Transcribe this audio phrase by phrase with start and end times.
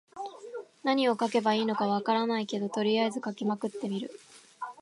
[0.83, 4.09] 何を書けばいいのか分からないけど、とりあえず書きまくってみる。